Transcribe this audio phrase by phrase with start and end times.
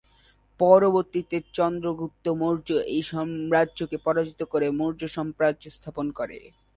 [0.59, 6.37] পরবর্তীতে চন্দ্রগুপ্ত মৌর্য্য এই সাম্রাজ্যকে পরাজিত করে মৌর্য্য সাম্রাজ্য স্থাপন করে।